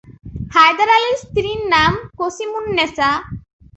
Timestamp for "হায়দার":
0.53-0.89